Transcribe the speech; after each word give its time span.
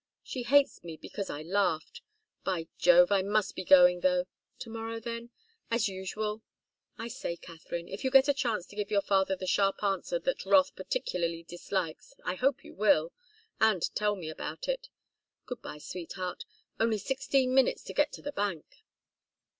She 0.23 0.41
hates 0.41 0.83
me 0.83 0.97
because 0.97 1.29
I 1.29 1.43
laughed. 1.43 2.01
By 2.43 2.67
Jove! 2.79 3.11
I 3.11 3.21
must 3.21 3.55
be 3.55 3.63
going, 3.63 3.99
though. 3.99 4.25
To 4.57 4.69
morrow, 4.71 4.99
then? 4.99 5.29
As 5.69 5.87
usual. 5.89 6.41
I 6.97 7.07
say, 7.07 7.37
Katharine 7.37 7.87
if 7.87 8.03
you 8.03 8.09
get 8.09 8.27
a 8.27 8.33
chance 8.33 8.65
to 8.65 8.75
give 8.75 8.89
your 8.89 9.03
father 9.03 9.35
the 9.35 9.45
sharp 9.45 9.83
answer 9.83 10.17
that 10.17 10.43
wrath 10.43 10.75
particularly 10.75 11.43
dislikes, 11.43 12.15
I 12.25 12.33
hope 12.33 12.63
you 12.63 12.73
will 12.73 13.13
and 13.59 13.83
tell 13.93 14.15
me 14.15 14.27
about 14.31 14.67
it. 14.67 14.89
Good 15.45 15.61
bye, 15.61 15.77
sweetheart 15.77 16.45
only 16.79 16.97
sixteen 16.97 17.53
minutes 17.53 17.83
to 17.83 17.93
get 17.93 18.11
to 18.13 18.23
the 18.23 18.31
bank!" 18.31 18.83